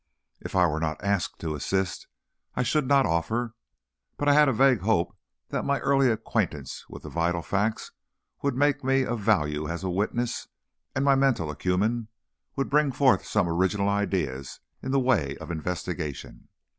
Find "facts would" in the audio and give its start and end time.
7.43-8.55